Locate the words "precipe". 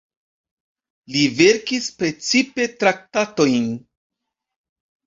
2.01-2.69